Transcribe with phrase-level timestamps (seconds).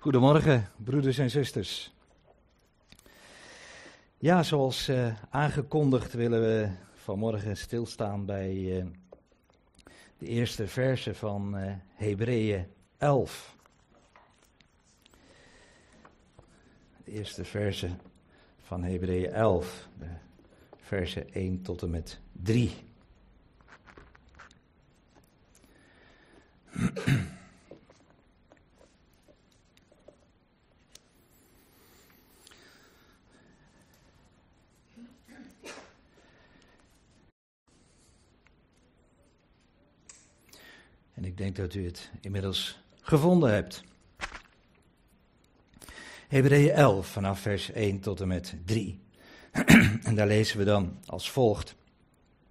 [0.00, 1.92] Goedemorgen, broeders en zusters.
[4.18, 8.84] Ja, zoals uh, aangekondigd willen we vanmorgen stilstaan bij uh,
[10.18, 12.66] de eerste verse van uh, Hebreeën
[12.98, 13.56] 11.
[17.04, 17.90] De eerste verse
[18.62, 20.06] van Hebreeën 11, de
[20.76, 22.72] verse 1 tot en met 3.
[41.40, 43.84] denk dat u het inmiddels gevonden hebt.
[46.28, 49.00] Hebreeën 11 vanaf vers 1 tot en met 3.
[50.02, 51.74] en daar lezen we dan als volgt.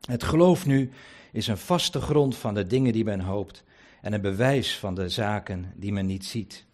[0.02, 0.91] Het geloof nu
[1.31, 3.63] is een vaste grond van de dingen die men hoopt
[4.02, 6.65] en een bewijs van de zaken die men niet ziet.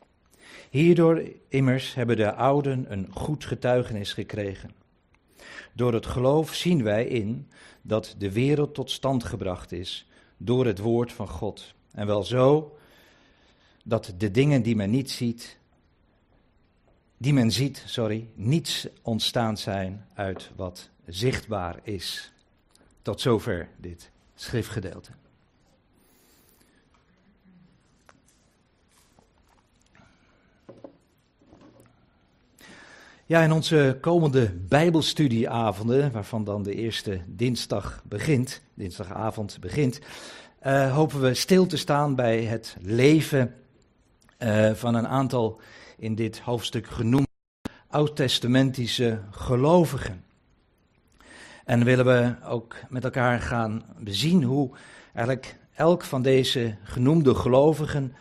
[0.69, 4.72] Hierdoor immers hebben de ouden een goed getuigenis gekregen.
[5.73, 7.50] Door het geloof zien wij in
[7.81, 10.07] dat de wereld tot stand gebracht is
[10.38, 11.73] door het woord van God.
[11.95, 12.77] En wel zo
[13.83, 15.57] dat de dingen die men niet ziet,
[17.17, 22.31] die men ziet, sorry, niets ontstaan zijn uit wat zichtbaar is.
[23.01, 25.11] Tot zover dit schriftgedeelte.
[33.27, 39.99] Ja, in onze komende Bijbelstudieavonden, waarvan dan de eerste dinsdag begint, dinsdagavond begint,
[40.66, 43.55] uh, hopen we stil te staan bij het leven
[44.39, 45.59] uh, van een aantal
[45.97, 47.27] in dit hoofdstuk genoemde
[47.89, 50.23] oud-testamentische gelovigen.
[51.66, 54.72] En willen we ook met elkaar gaan bezien hoe
[55.13, 58.16] eigenlijk elk van deze genoemde gelovigen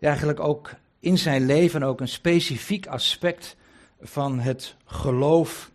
[0.00, 3.56] eigenlijk ook in zijn leven ook een specifiek aspect
[4.00, 5.70] van het geloof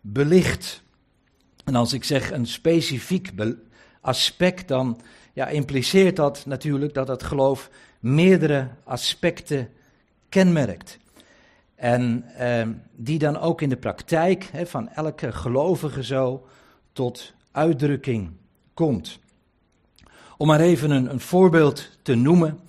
[0.00, 0.82] belicht.
[1.64, 3.30] En als ik zeg een specifiek
[4.00, 5.00] aspect, dan
[5.40, 7.70] ja, impliceert dat natuurlijk dat het geloof
[8.00, 9.68] meerdere aspecten
[10.28, 10.98] kenmerkt.
[11.74, 16.46] En eh, die dan ook in de praktijk hè, van elke gelovige zo
[16.92, 18.30] tot uitdrukking
[18.74, 19.18] komt.
[20.36, 22.60] Om maar even een, voorbeeld te noemen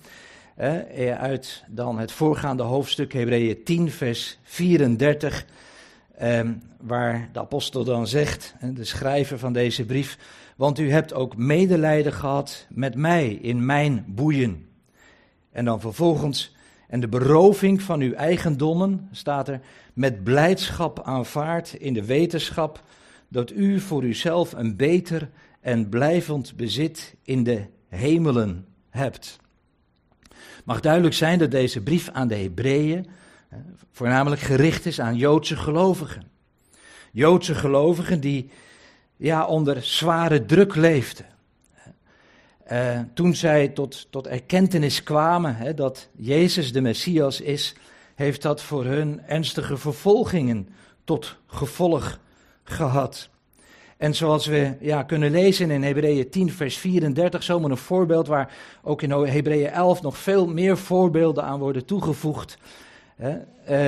[0.54, 5.46] hè, uit dan het voorgaande hoofdstuk Hebreeën 10 vers 34,
[6.14, 6.40] eh,
[6.80, 10.18] waar de apostel dan zegt, de schrijver van deze brief,
[10.62, 14.68] want u hebt ook medelijden gehad met mij in mijn boeien.
[15.52, 16.56] En dan vervolgens,
[16.88, 19.60] en de beroving van uw eigendommen, staat er,
[19.94, 22.82] met blijdschap aanvaard in de wetenschap
[23.28, 25.30] dat u voor uzelf een beter
[25.60, 29.38] en blijvend bezit in de hemelen hebt.
[30.64, 33.06] Mag duidelijk zijn dat deze brief aan de Hebreeën
[33.92, 36.30] voornamelijk gericht is aan Joodse gelovigen.
[37.12, 38.50] Joodse gelovigen die
[39.22, 41.26] ja, onder zware druk leefden.
[42.72, 47.74] Uh, toen zij tot, tot erkentenis kwamen hè, dat Jezus de Messias is,
[48.14, 50.68] heeft dat voor hun ernstige vervolgingen
[51.04, 52.18] tot gevolg
[52.64, 53.28] gehad.
[53.96, 58.52] En zoals we ja, kunnen lezen in Hebreeën 10, vers 34, zomaar een voorbeeld waar
[58.82, 62.58] ook in Hebreeën 11 nog veel meer voorbeelden aan worden toegevoegd.
[63.16, 63.38] Hè,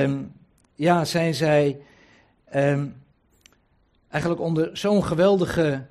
[0.03, 0.31] um,
[0.75, 1.79] ja, zijn zij
[2.55, 3.03] um,
[4.15, 5.85] eigenlijk onder zo'n geweldige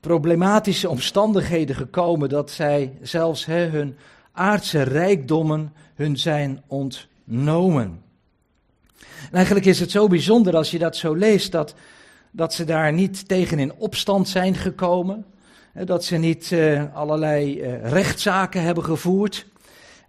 [0.00, 3.96] problematische omstandigheden gekomen dat zij zelfs hun
[4.32, 8.02] aardse rijkdommen hun zijn ontnomen.
[9.00, 11.74] En eigenlijk is het zo bijzonder als je dat zo leest, dat,
[12.30, 15.24] dat ze daar niet tegen in opstand zijn gekomen,
[15.84, 19.46] dat ze niet uh, allerlei uh, rechtszaken hebben gevoerd.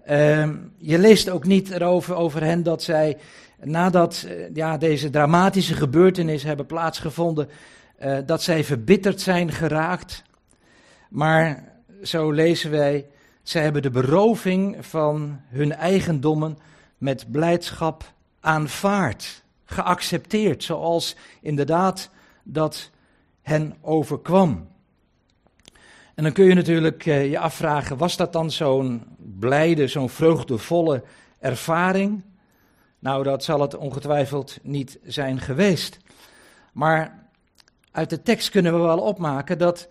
[0.09, 3.17] Uh, je leest ook niet erover over hen dat zij
[3.63, 7.49] nadat uh, ja, deze dramatische gebeurtenissen hebben plaatsgevonden,
[8.03, 10.23] uh, dat zij verbitterd zijn geraakt.
[11.09, 11.63] Maar
[12.03, 13.07] zo lezen wij,
[13.43, 16.57] zij hebben de beroving van hun eigendommen
[16.97, 22.09] met blijdschap aanvaard, geaccepteerd, zoals inderdaad
[22.43, 22.91] dat
[23.41, 24.67] hen overkwam.
[26.15, 29.03] En dan kun je natuurlijk uh, je afvragen, was dat dan zo'n
[29.39, 31.03] blijde, zo'n vreugdevolle
[31.39, 32.23] ervaring?
[33.07, 35.97] Nou, dat zal het ongetwijfeld niet zijn geweest.
[36.73, 37.29] Maar
[37.91, 39.87] uit de tekst kunnen we wel opmaken dat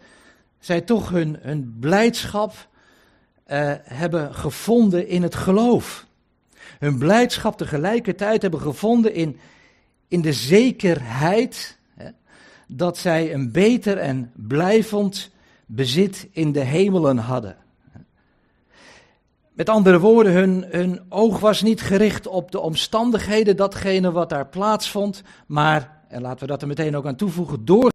[0.58, 6.06] zij toch hun, hun blijdschap uh, hebben gevonden in het geloof.
[6.78, 9.38] Hun blijdschap tegelijkertijd hebben gevonden in,
[10.08, 12.10] in de zekerheid hè,
[12.66, 15.30] dat zij een beter en blijvend
[15.66, 17.56] bezit in de hemelen hadden.
[19.56, 20.32] Met andere woorden,
[20.70, 26.40] hun, oog was niet gericht op de omstandigheden, datgene wat daar plaatsvond, maar, en laten
[26.40, 27.92] we dat er meteen ook aan toevoegen, door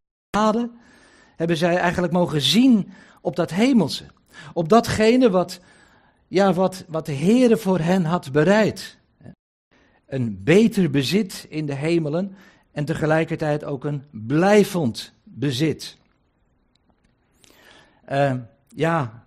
[1.36, 2.92] hebben zij eigenlijk mogen zien
[3.22, 4.04] op dat hemelse.
[4.54, 5.60] Op datgene wat,
[6.28, 8.98] ja, wat, wat de Heere voor hen had bereid.
[10.06, 12.36] Een beter bezit in de hemelen
[12.72, 15.98] en tegelijkertijd ook een blijvend bezit.
[18.12, 18.34] Uh,
[18.76, 19.26] ja,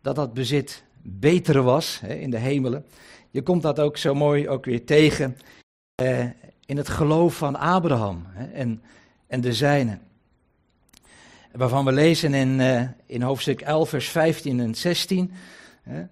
[0.00, 2.84] dat dat bezit beter was hè, in de hemelen.
[3.30, 5.36] Je komt dat ook zo mooi ook weer tegen
[6.02, 6.24] uh,
[6.66, 8.82] in het geloof van Abraham hè, en,
[9.26, 10.00] en de zijnen.
[11.52, 15.32] Waarvan we lezen in, uh, in hoofdstuk 11, vers 15 en 16.
[15.82, 16.04] Hè,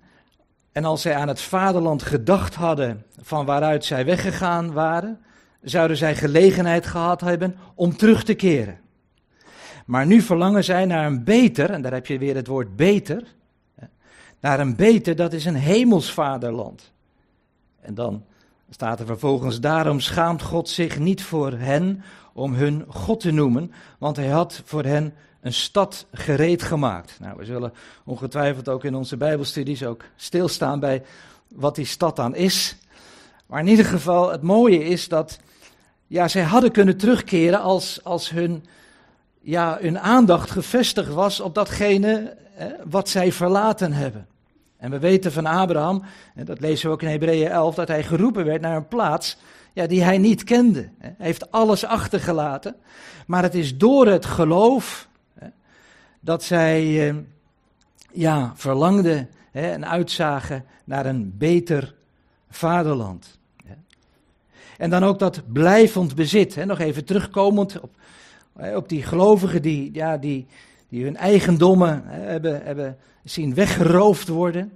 [0.72, 5.20] en als zij aan het vaderland gedacht hadden van waaruit zij weggegaan waren,
[5.62, 8.78] zouden zij gelegenheid gehad hebben om terug te keren.
[9.86, 13.22] Maar nu verlangen zij naar een beter, en daar heb je weer het woord beter,
[14.40, 16.90] naar een beter, dat is een hemelsvaderland.
[17.80, 18.24] En dan
[18.70, 22.02] staat er vervolgens, daarom schaamt God zich niet voor hen
[22.32, 27.16] om hun God te noemen, want hij had voor hen een stad gereed gemaakt.
[27.20, 27.72] Nou, we zullen
[28.04, 31.02] ongetwijfeld ook in onze Bijbelstudies ook stilstaan bij
[31.48, 32.76] wat die stad dan is.
[33.46, 35.40] Maar in ieder geval, het mooie is dat
[36.06, 38.64] ja, zij hadden kunnen terugkeren als, als hun,
[39.40, 42.36] ja, hun aandacht gevestigd was op datgene
[42.84, 44.26] wat zij verlaten hebben.
[44.76, 46.02] En we weten van Abraham,
[46.44, 49.36] dat lezen we ook in Hebreeën 11, dat hij geroepen werd naar een plaats
[49.72, 50.88] ja, die hij niet kende.
[50.98, 52.76] Hij heeft alles achtergelaten.
[53.26, 55.08] Maar het is door het geloof
[56.20, 57.14] dat zij eh,
[58.12, 61.94] ja, verlangden en uitzagen naar een beter
[62.50, 63.38] vaderland.
[64.76, 66.64] En dan ook dat blijvend bezit.
[66.66, 67.90] Nog even terugkomend op,
[68.74, 70.46] op die gelovigen die, ja, die,
[70.90, 74.72] die hun eigendommen hebben, hebben zien weggeroofd worden.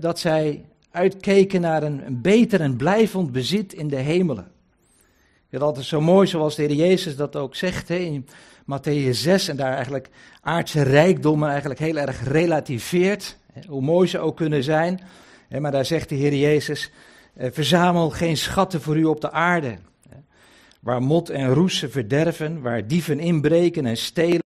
[0.00, 4.52] Dat zij uitkeken naar een, een beter en blijvend bezit in de hemelen.
[5.54, 8.26] Het is altijd zo mooi zoals de Heer Jezus dat ook zegt in
[8.64, 10.08] Matthäus 6 en daar eigenlijk
[10.40, 13.36] aardse rijkdommen eigenlijk heel erg relativeert.
[13.68, 15.00] Hoe mooi ze ook kunnen zijn.
[15.58, 16.90] Maar daar zegt de Heer Jezus,
[17.34, 19.76] eh, verzamel geen schatten voor u op de aarde.
[20.80, 24.43] Waar mot en roes verderven, waar dieven inbreken en stelen.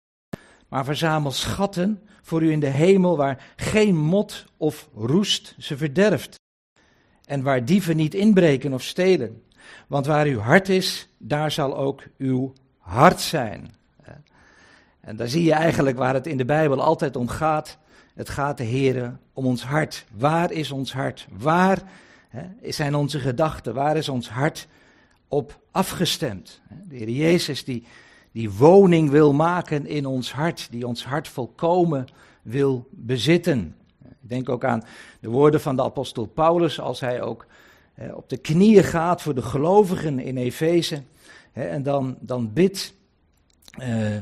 [0.67, 6.35] Maar verzamel schatten voor u in de hemel, waar geen mot of roest ze verderft.
[7.25, 9.43] En waar dieven niet inbreken of stelen.
[9.87, 13.75] Want waar uw hart is, daar zal ook uw hart zijn.
[14.99, 17.77] En daar zie je eigenlijk waar het in de Bijbel altijd om gaat.
[18.13, 20.05] Het gaat de Heer om ons hart.
[20.11, 21.27] Waar is ons hart?
[21.31, 21.81] Waar
[22.61, 23.73] zijn onze gedachten?
[23.73, 24.67] Waar is ons hart
[25.27, 26.61] op afgestemd?
[26.87, 27.85] De Heer Jezus die,
[28.37, 32.07] die woning wil maken in ons hart, die ons hart volkomen
[32.41, 33.75] wil bezitten.
[34.03, 34.83] Ik denk ook aan
[35.19, 37.45] de woorden van de apostel Paulus als hij ook
[38.13, 41.01] op de knieën gaat voor de gelovigen in Efeze
[41.51, 42.93] en dan, dan bidt
[43.79, 44.17] uh,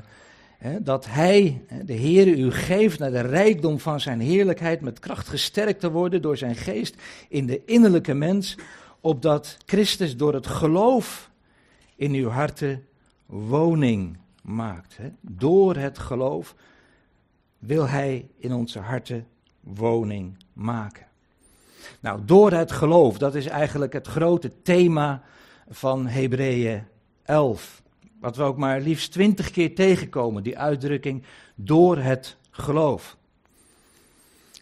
[0.79, 5.79] dat hij, de Heer, u geeft naar de rijkdom van zijn heerlijkheid met kracht gesterkt
[5.79, 6.95] te worden door zijn geest
[7.29, 8.57] in de innerlijke mens,
[8.99, 11.29] opdat Christus door het geloof
[11.95, 12.85] in uw harten
[13.25, 14.97] woning maakt.
[15.21, 16.55] Door het geloof
[17.59, 19.27] wil hij in onze harten
[19.59, 21.05] woning maken.
[21.99, 25.23] Nou, door het geloof, dat is eigenlijk het grote thema
[25.69, 26.83] van Hebreeën
[27.23, 27.83] 11.
[28.19, 31.23] Wat we ook maar liefst twintig keer tegenkomen, die uitdrukking
[31.55, 33.17] door het geloof.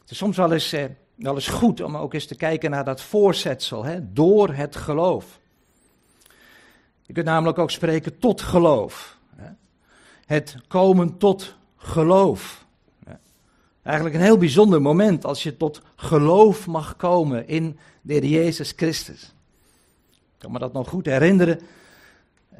[0.02, 2.84] Het is soms wel eens, eh, wel eens goed om ook eens te kijken naar
[2.84, 5.40] dat voorzetsel, hè, door het geloof.
[7.14, 9.18] Je kunt namelijk ook spreken tot geloof.
[10.26, 12.66] Het komen tot geloof.
[13.84, 19.34] Eigenlijk een heel bijzonder moment als je tot geloof mag komen in de Jezus Christus.
[20.12, 21.60] Ik kan me dat nog goed herinneren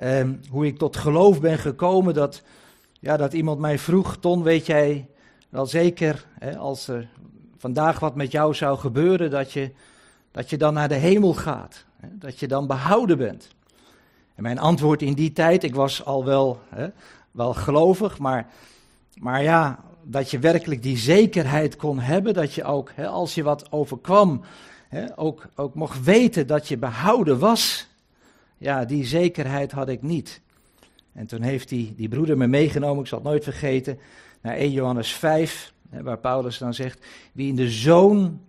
[0.04, 2.42] Um, hoe ik tot geloof ben gekomen, dat,
[3.00, 5.08] ja, dat iemand mij vroeg, Ton, weet jij
[5.50, 7.10] wel zeker, hè, als er
[7.58, 9.72] vandaag wat met jou zou gebeuren, dat je,
[10.32, 13.48] dat je dan naar de hemel gaat, hè, dat je dan behouden bent.
[14.36, 16.88] En mijn antwoord in die tijd, ik was al wel, hè,
[17.32, 18.48] wel gelovig, maar,
[19.14, 23.44] maar ja, dat je werkelijk die zekerheid kon hebben, dat je ook, hè, als je
[23.44, 24.42] wat overkwam,
[24.90, 27.92] hè, ook, ook mocht weten dat je behouden was
[28.64, 30.42] ja, die zekerheid had ik niet.
[31.14, 34.00] En toen heeft die, die broeder me meegenomen, ik zal het nooit vergeten,
[34.42, 38.42] naar 1 Johannes 5, waar Paulus dan zegt, wie in de zoon,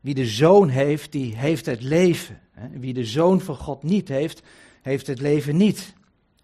[0.00, 2.40] wie de zoon heeft, die heeft het leven.
[2.72, 4.42] Wie de zoon van God niet heeft,
[4.82, 5.96] heeft het leven niet.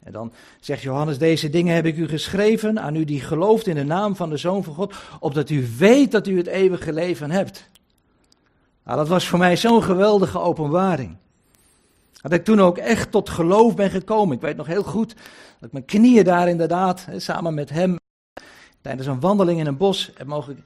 [0.05, 3.75] En dan zegt Johannes, deze dingen heb ik u geschreven aan u die gelooft in
[3.75, 7.31] de naam van de Zoon van God, opdat u weet dat u het eeuwige leven
[7.31, 7.69] hebt.
[8.85, 11.17] Nou, dat was voor mij zo'n geweldige openbaring.
[12.12, 14.37] Dat ik toen ook echt tot geloof ben gekomen.
[14.37, 15.14] Ik weet nog heel goed
[15.59, 17.99] dat ik mijn knieën daar inderdaad, samen met hem,
[18.81, 20.64] tijdens een wandeling in een bos, mogen,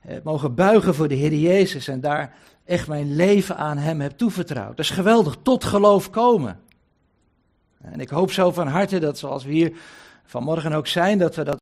[0.00, 1.88] heb mogen buigen voor de Heer Jezus.
[1.88, 2.34] En daar
[2.64, 4.76] echt mijn leven aan hem heb toevertrouwd.
[4.76, 6.60] Dat is geweldig, tot geloof komen.
[7.80, 9.72] En ik hoop zo van harte dat zoals we hier
[10.24, 11.56] vanmorgen ook zijn, dat we dat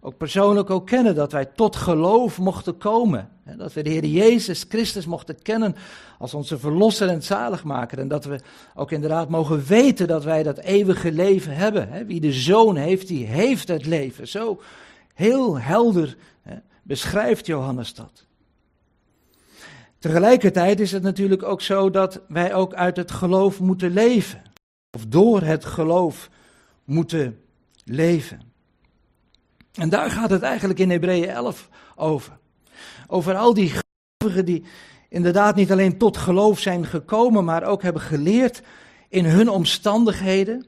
[0.00, 3.28] ook persoonlijk ook kennen, dat wij tot geloof mochten komen.
[3.56, 5.76] Dat we de Heer Jezus Christus mochten kennen
[6.18, 7.98] als onze verlosser en zaligmaker.
[7.98, 8.40] En dat we
[8.74, 12.06] ook inderdaad mogen weten dat wij dat eeuwige leven hebben.
[12.06, 14.28] Wie de Zoon heeft, die heeft het leven.
[14.28, 14.60] Zo
[15.14, 16.16] heel helder
[16.82, 18.26] beschrijft Johannes dat.
[19.98, 24.42] Tegelijkertijd is het natuurlijk ook zo dat wij ook uit het geloof moeten leven.
[24.96, 26.30] Of door het geloof
[26.84, 27.40] moeten
[27.84, 28.40] leven.
[29.74, 32.38] En daar gaat het eigenlijk in Hebreeën 11 over.
[33.06, 34.64] Over al die gelovigen die
[35.08, 38.62] inderdaad niet alleen tot geloof zijn gekomen, maar ook hebben geleerd
[39.08, 40.66] in hun omstandigheden,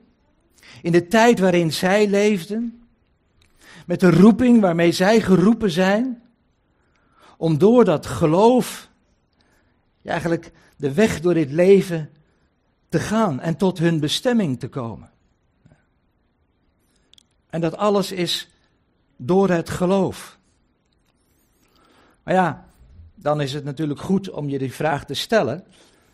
[0.83, 2.89] in de tijd waarin zij leefden,
[3.87, 6.23] met de roeping waarmee zij geroepen zijn,
[7.37, 8.89] om door dat geloof
[10.05, 12.11] eigenlijk de weg door dit leven
[12.89, 15.11] te gaan en tot hun bestemming te komen.
[17.51, 18.49] En dat alles is
[19.17, 20.39] door het geloof.
[22.23, 22.67] Maar ja,
[23.15, 25.65] dan is het natuurlijk goed om je die vraag te stellen.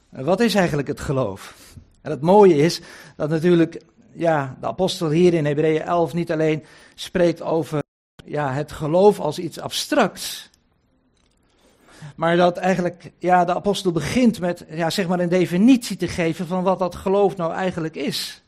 [0.08, 1.74] Wat is eigenlijk het geloof?
[2.00, 2.80] En het mooie is
[3.16, 6.64] dat natuurlijk ja, de apostel hier in Hebreeën 11 niet alleen
[6.94, 7.82] spreekt over
[8.24, 10.50] ja, het geloof als iets abstracts.
[12.16, 16.46] Maar dat eigenlijk ja, de apostel begint met ja, zeg maar een definitie te geven
[16.46, 18.42] van wat dat geloof nou eigenlijk is.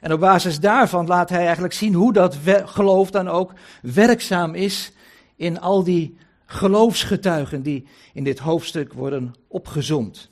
[0.00, 3.52] En op basis daarvan laat hij eigenlijk zien hoe dat geloof dan ook
[3.82, 4.92] werkzaam is
[5.36, 10.28] in al die geloofsgetuigen die in dit hoofdstuk worden opgezond.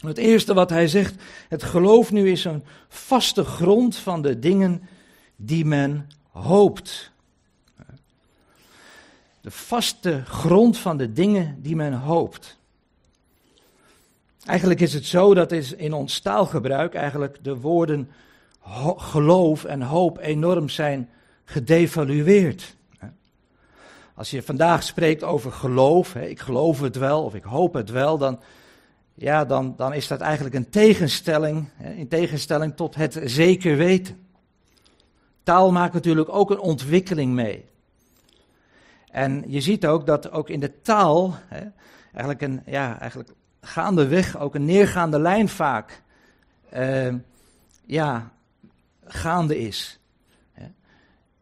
[0.00, 1.14] Het eerste wat hij zegt,
[1.48, 4.82] het geloof nu is een vaste grond van de dingen
[5.36, 7.11] die men hoopt.
[9.42, 12.58] De vaste grond van de dingen die men hoopt.
[14.44, 18.10] Eigenlijk is het zo dat is in ons taalgebruik eigenlijk de woorden
[18.96, 21.08] geloof en hoop enorm zijn
[21.44, 22.76] gedevalueerd.
[24.14, 28.18] Als je vandaag spreekt over geloof, ik geloof het wel of ik hoop het wel,
[28.18, 28.40] dan,
[29.14, 34.26] ja, dan, dan is dat eigenlijk een tegenstelling, in tegenstelling tot het zeker weten.
[35.42, 37.70] Taal maakt natuurlijk ook een ontwikkeling mee.
[39.12, 41.34] En je ziet ook dat ook in de taal
[42.12, 46.02] eigenlijk een, ja, eigenlijk gaandeweg ook een neergaande lijn vaak
[46.74, 47.14] uh,
[47.84, 48.32] ja,
[49.04, 50.00] gaande is.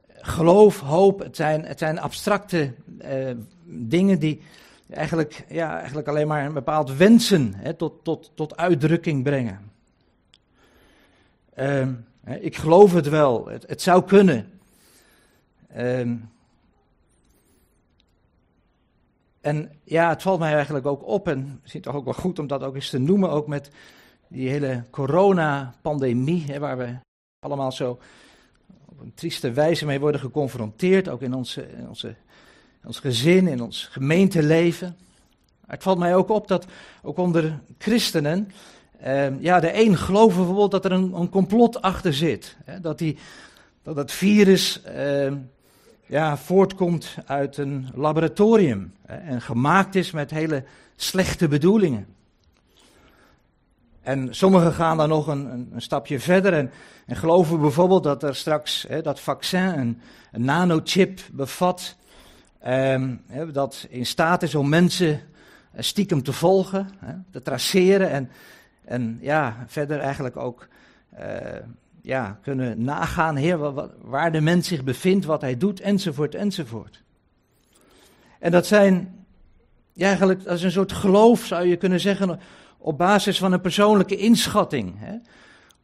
[0.08, 2.74] Geloof, hoop, het zijn, het zijn abstracte
[3.04, 3.30] uh,
[3.64, 4.42] dingen die
[4.90, 9.70] eigenlijk, ja, eigenlijk alleen maar een bepaald wensen hè, tot, tot, tot uitdrukking brengen.
[11.58, 11.86] Uh,
[12.40, 14.50] ik geloof het wel, het, het zou kunnen.
[15.76, 16.12] Uh,
[19.40, 22.46] en ja, het valt mij eigenlijk ook op, en misschien toch ook wel goed om
[22.46, 23.70] dat ook eens te noemen, ook met
[24.28, 26.94] die hele coronapandemie, waar we
[27.38, 27.98] allemaal zo
[28.84, 32.14] op een trieste wijze mee worden geconfronteerd, ook in, onze, onze,
[32.84, 34.96] ons gezin, in ons gemeenteleven.
[35.66, 36.66] het valt mij ook op dat
[37.02, 38.50] ook onder christenen,
[38.98, 42.56] eh, ja, de een geloven bijvoorbeeld dat er een, een complot achter zit.
[42.64, 43.18] Hè, dat, die,
[43.82, 45.32] dat het virus eh,
[46.10, 50.64] ja, voortkomt uit een laboratorium en gemaakt is met hele
[50.96, 52.06] slechte bedoelingen.
[54.02, 56.70] En sommigen gaan dan nog een, een, een stapje verder en,
[57.06, 60.00] en, geloven bijvoorbeeld dat er straks hè, dat vaccin een,
[60.32, 61.96] een nanochip bevat.
[62.60, 63.14] Ehm,
[63.52, 65.20] dat in staat is om mensen
[65.72, 68.30] eh, stiekem te volgen, hè, te traceren en,
[68.84, 70.68] en ja, verder eigenlijk ook
[71.18, 71.24] uh,
[72.02, 73.58] ja, kunnen nagaan heer,
[74.00, 77.02] waar de mens zich bevindt, wat hij doet, enzovoort, enzovoort.
[78.38, 79.24] En dat zijn,
[79.96, 82.40] eigenlijk, dat is een soort geloof, zou je kunnen zeggen,
[82.78, 84.94] op basis van een persoonlijke inschatting.
[84.96, 85.16] Hè?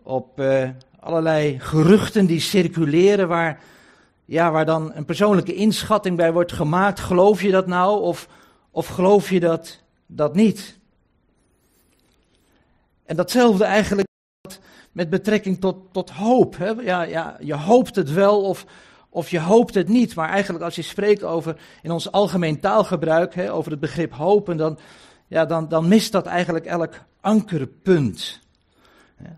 [0.03, 0.69] Op uh,
[1.01, 3.61] allerlei geruchten die circuleren waar,
[4.25, 7.01] ja, waar dan een persoonlijke inschatting bij wordt gemaakt.
[7.01, 8.29] Geloof je dat nou of,
[8.71, 10.79] of geloof je dat, dat niet?
[13.05, 14.06] En datzelfde eigenlijk
[14.97, 16.57] met betrekking tot, tot hoop.
[16.57, 16.69] Hè?
[16.69, 18.67] Ja, ja, je hoopt het wel of,
[19.09, 20.15] of je hoopt het niet.
[20.15, 24.57] Maar eigenlijk als je spreekt over in ons algemeen taalgebruik, hè, over het begrip hopen,
[24.57, 24.79] dan,
[25.27, 28.41] ja, dan, dan mist dat eigenlijk elk ankerpunt.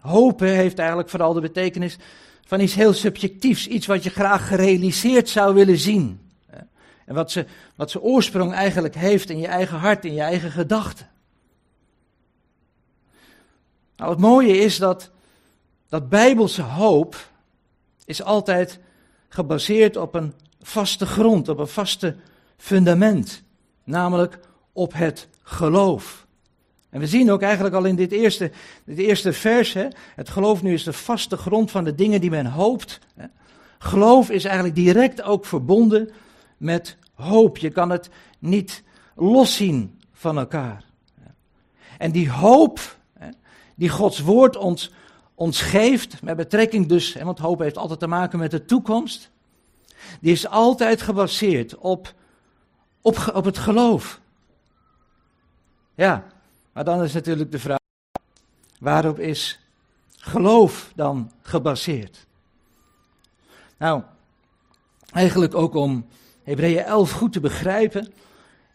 [0.01, 1.97] Hopen heeft eigenlijk vooral de betekenis
[2.47, 6.21] van iets heel subjectiefs, iets wat je graag gerealiseerd zou willen zien.
[7.05, 10.51] En wat ze, wat ze oorsprong eigenlijk heeft in je eigen hart, in je eigen
[10.51, 11.09] gedachten.
[13.97, 15.11] Nou, het mooie is dat,
[15.89, 17.31] dat bijbelse hoop
[18.05, 18.79] is altijd
[19.29, 22.17] gebaseerd op een vaste grond, op een vaste
[22.57, 23.43] fundament.
[23.85, 24.39] Namelijk
[24.73, 26.27] op het geloof.
[26.91, 28.51] En we zien ook eigenlijk al in dit eerste,
[28.85, 32.31] dit eerste vers, hè, het geloof nu is de vaste grond van de dingen die
[32.31, 32.99] men hoopt.
[33.15, 33.27] Hè.
[33.79, 36.11] Geloof is eigenlijk direct ook verbonden
[36.57, 37.57] met hoop.
[37.57, 38.83] Je kan het niet
[39.15, 40.85] loszien van elkaar.
[41.99, 42.97] En die hoop
[43.79, 44.93] die Gods woord ons,
[45.39, 49.31] ons geeft, met betrekking dus, want hoop heeft altijd te maken met de toekomst,
[50.21, 52.15] die is altijd gebaseerd op,
[53.01, 54.21] op, op het geloof.
[55.95, 56.27] Ja,
[56.73, 57.79] maar dan is natuurlijk de vraag,
[58.79, 59.61] waarop is
[60.09, 62.27] geloof dan gebaseerd?
[63.77, 64.03] Nou,
[65.13, 66.07] eigenlijk ook om
[66.43, 68.13] Hebreeën 11 goed te begrijpen,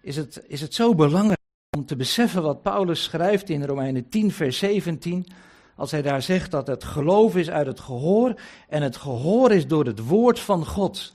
[0.01, 1.39] is het, is het zo belangrijk
[1.77, 5.27] om te beseffen wat Paulus schrijft in Romeinen 10, vers 17,
[5.75, 8.33] als hij daar zegt dat het geloof is uit het gehoor
[8.69, 11.11] en het gehoor is door het woord van God.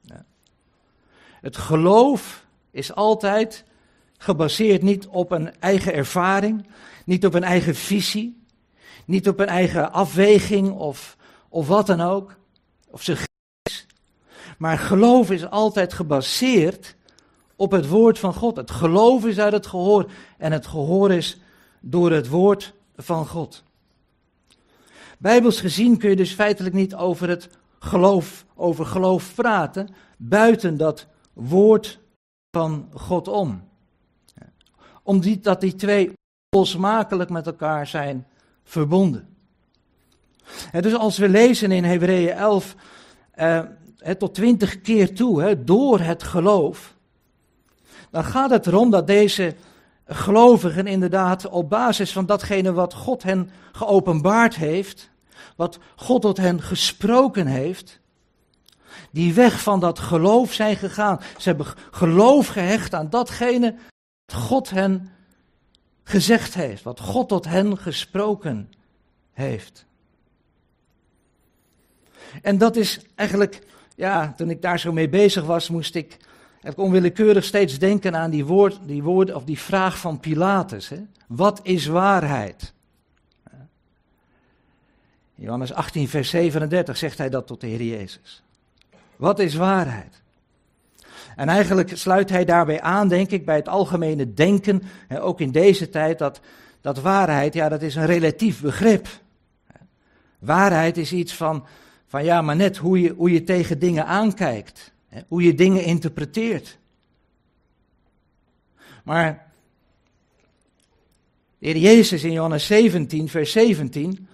[0.00, 0.24] Ja.
[1.40, 3.64] Het geloof is altijd
[4.18, 6.66] gebaseerd niet op een eigen ervaring,
[7.04, 8.42] niet op een eigen visie,
[9.04, 11.16] niet op een eigen afweging of,
[11.48, 12.36] of wat dan ook,
[12.90, 13.18] of zijn
[14.58, 16.96] Maar geloof is altijd gebaseerd
[17.56, 18.56] op het woord van God.
[18.56, 21.38] Het geloof is uit het gehoor en het gehoor is
[21.80, 23.62] door het woord van God.
[25.18, 27.48] Bijbels gezien kun je dus feitelijk niet over het
[27.78, 31.98] geloof, over geloof praten, buiten dat woord
[32.50, 33.62] van God om.
[35.02, 36.12] Omdat die twee
[36.48, 38.26] losmakelijk met elkaar zijn
[38.64, 39.36] verbonden.
[40.80, 42.74] dus als we lezen in Hebreeën 11
[43.30, 43.60] eh,
[44.18, 46.94] tot twintig keer toe, door het geloof,
[48.10, 49.54] dan gaat het erom dat deze
[50.08, 55.10] gelovigen inderdaad op basis van datgene wat God hen geopenbaard heeft,
[55.56, 58.00] wat God tot hen gesproken heeft,
[59.10, 61.20] die weg van dat geloof zijn gegaan.
[61.38, 63.74] Ze hebben geloof gehecht aan datgene
[64.24, 65.10] wat God hen
[66.04, 68.72] gezegd heeft, wat God tot hen gesproken
[69.32, 69.86] heeft.
[72.42, 73.66] En dat is eigenlijk,
[73.96, 76.16] ja, toen ik daar zo mee bezig was, moest ik
[76.62, 80.88] ik onwillekeurig steeds denken aan die, woord, die woorden of die vraag van Pilatus.
[80.88, 80.98] Hè?
[81.26, 82.72] Wat is waarheid?
[85.34, 88.42] Johannes 18, vers 37 zegt hij dat tot de Heer Jezus.
[89.16, 90.22] Wat is waarheid?
[91.36, 95.50] En eigenlijk sluit hij daarbij aan, denk ik, bij het algemene denken, hè, ook in
[95.50, 96.40] deze tijd, dat,
[96.80, 99.08] dat waarheid, ja, dat is een relatief begrip.
[100.38, 101.66] Waarheid is iets van,
[102.06, 104.92] van ja, maar net hoe je, hoe je tegen dingen aankijkt.
[105.28, 106.78] Hoe je dingen interpreteert.
[109.04, 109.52] Maar
[111.58, 114.28] de Heer Jezus in Johannes 17, vers 17,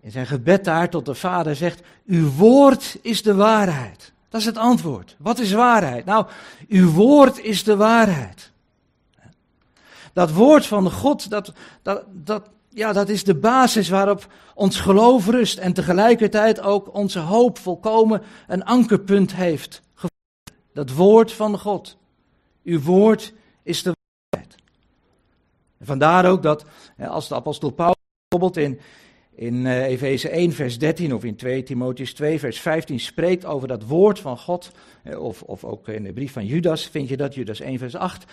[0.00, 4.12] in zijn gebed daar tot de Vader zegt, uw woord is de waarheid.
[4.28, 5.16] Dat is het antwoord.
[5.18, 6.04] Wat is waarheid?
[6.04, 6.26] Nou,
[6.68, 8.52] uw woord is de waarheid.
[10.12, 15.26] Dat woord van God, dat, dat, dat, ja, dat is de basis waarop ons geloof
[15.26, 19.82] rust en tegelijkertijd ook onze hoop volkomen een ankerpunt heeft.
[20.72, 21.96] Dat woord van God.
[22.64, 23.32] Uw woord
[23.62, 23.92] is de
[24.28, 24.54] waarheid.
[25.78, 26.64] En vandaar ook dat
[26.98, 27.96] als de apostel Paulus
[28.28, 28.80] bijvoorbeeld in,
[29.34, 33.68] in uh, Efeze 1 vers 13 of in 2 Timotheus 2 vers 15 spreekt over
[33.68, 34.70] dat woord van God,
[35.18, 38.24] of, of ook in de brief van Judas vind je dat, Judas 1 vers 8,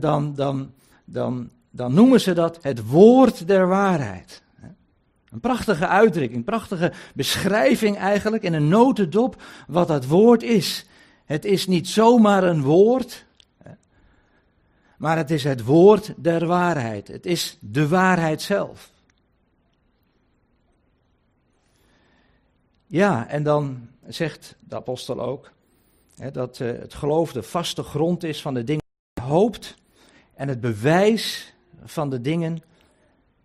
[0.00, 0.72] dan, dan,
[1.04, 4.42] dan dan noemen ze dat het woord der waarheid.
[5.30, 10.86] Een prachtige uitdrukking, een prachtige beschrijving eigenlijk in een notendop wat dat woord is.
[11.24, 13.26] Het is niet zomaar een woord,
[14.96, 17.08] maar het is het woord der waarheid.
[17.08, 18.90] Het is de waarheid zelf.
[22.86, 25.52] Ja, en dan zegt de apostel ook
[26.16, 28.82] hè, dat uh, het geloof de vaste grond is van de dingen
[29.14, 29.74] die je hoopt
[30.34, 32.62] en het bewijs van de dingen,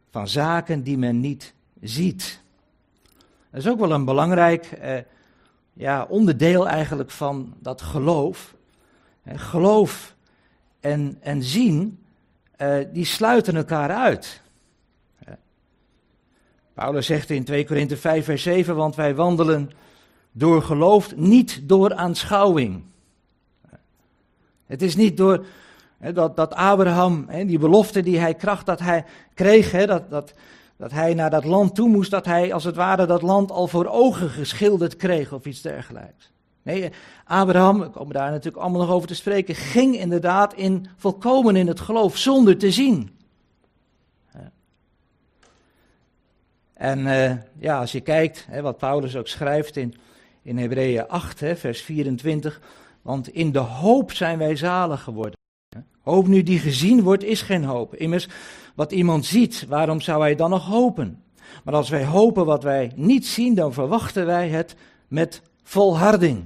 [0.10, 2.42] van zaken die men niet ziet.
[3.52, 4.98] Dat is ook wel een belangrijk eh,
[5.74, 8.56] ja, onderdeel eigenlijk van dat geloof.
[9.26, 10.16] Geloof
[10.80, 12.00] en, en zien,
[12.56, 14.42] eh, die sluiten elkaar uit.
[16.74, 19.72] Paulus zegt in 2 Korinthe 5 vers 7, want wij wandelen
[20.32, 22.84] door geloof, niet door aanschouwing.
[24.66, 25.46] Het is niet door,
[25.98, 30.34] dat, dat Abraham, die belofte die hij kracht dat hij kreeg, dat, dat,
[30.78, 33.68] dat hij naar dat land toe moest, dat hij als het ware dat land al
[33.68, 36.32] voor ogen geschilderd kreeg of iets dergelijks.
[36.64, 36.92] Nee,
[37.26, 41.68] Abraham, we komen daar natuurlijk allemaal nog over te spreken, ging inderdaad in, volkomen in
[41.68, 43.14] het geloof zonder te zien.
[46.74, 49.96] En uh, ja, als je kijkt wat Paulus ook schrijft in,
[50.42, 52.62] in Hebreeën 8, hè, vers 24,
[53.02, 55.44] want in de hoop zijn wij zalig geworden.
[56.06, 57.96] Hoop nu die gezien wordt, is geen hoop.
[57.96, 58.28] Immers,
[58.76, 61.24] wat iemand ziet, waarom zou hij dan nog hopen?
[61.64, 64.76] Maar als wij hopen wat wij niet zien, dan verwachten wij het
[65.08, 66.44] met volharding.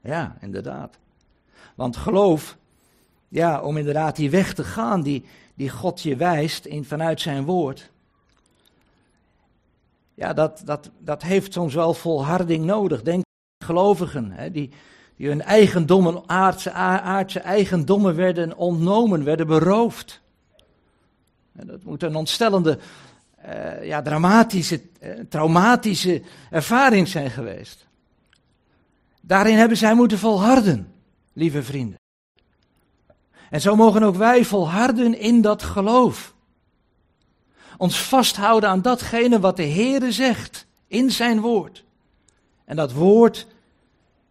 [0.00, 0.98] Ja, inderdaad.
[1.74, 2.56] Want geloof,
[3.28, 7.44] ja, om inderdaad die weg te gaan die, die God je wijst in, vanuit zijn
[7.44, 7.90] woord.
[10.14, 13.02] Ja, dat, dat, dat heeft soms wel volharding nodig.
[13.02, 13.24] Denk
[13.64, 14.70] gelovigen, hè, die,
[15.16, 20.20] die hun eigendommen, aardse, aardse eigendommen werden ontnomen, werden beroofd.
[21.52, 22.78] En dat moet een ontstellende,
[23.46, 27.86] uh, ja, dramatische, uh, traumatische ervaring zijn geweest.
[29.20, 30.92] Daarin hebben zij moeten volharden,
[31.32, 31.98] lieve vrienden.
[33.50, 36.34] En zo mogen ook wij volharden in dat geloof.
[37.76, 41.84] Ons vasthouden aan datgene wat de Heere zegt in zijn woord.
[42.64, 43.46] En dat woord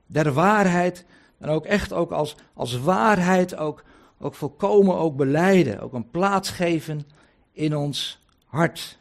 [0.06, 1.06] der waarheid
[1.38, 3.84] dan ook echt ook als, als waarheid ook,
[4.20, 5.80] ook volkomen ook beleiden.
[5.80, 7.08] Ook een plaats geven
[7.52, 9.00] in ons hart.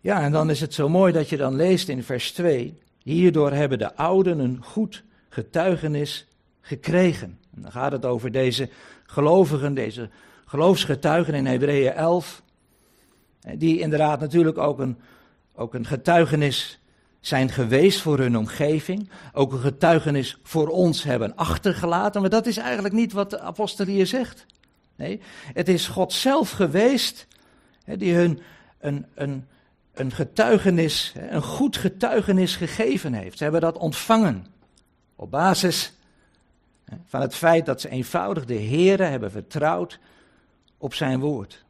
[0.00, 2.78] Ja, en dan is het zo mooi dat je dan leest in vers 2.
[3.02, 6.26] Hierdoor hebben de ouden een goed getuigenis
[6.60, 7.38] gekregen.
[7.54, 8.68] En dan gaat het over deze
[9.06, 10.10] gelovigen, deze
[10.44, 12.42] geloofsgetuigen in Hebreeën 11.
[13.54, 14.98] Die inderdaad natuurlijk ook een,
[15.54, 16.80] ook een getuigenis
[17.20, 19.10] zijn geweest voor hun omgeving.
[19.32, 22.20] Ook een getuigenis voor ons hebben achtergelaten.
[22.20, 24.46] Maar dat is eigenlijk niet wat de apostel hier zegt.
[24.96, 25.20] Nee,
[25.52, 27.26] het is God zelf geweest
[27.84, 28.40] die hun
[28.78, 29.46] een, een,
[29.94, 33.38] een getuigenis, een goed getuigenis gegeven heeft.
[33.38, 34.46] Ze hebben dat ontvangen
[35.16, 35.92] op basis
[37.04, 39.98] van het feit dat ze eenvoudig de Here hebben vertrouwd
[40.78, 41.64] op zijn woord.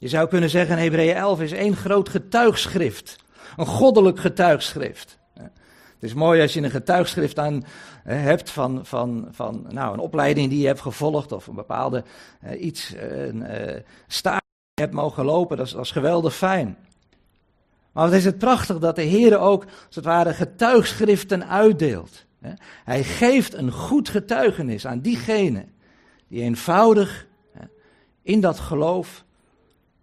[0.00, 3.16] Je zou kunnen zeggen, Hebreeën 11 is één groot getuigschrift.
[3.56, 5.18] Een goddelijk getuigschrift.
[5.34, 7.64] Het is mooi als je een getuigschrift aan
[8.04, 12.04] hebt van, van, van nou, een opleiding die je hebt gevolgd of een bepaalde
[12.44, 14.40] uh, iets, een uh, stage
[14.74, 15.56] hebt mogen lopen.
[15.56, 16.76] Dat is, dat is geweldig fijn.
[17.92, 22.24] Maar wat is het prachtig dat de Heer ook, als het ware, getuigschriften uitdeelt.
[22.84, 25.72] Hij geeft een goed getuigenis aan diegenen
[26.28, 27.26] die eenvoudig
[28.22, 29.24] in dat geloof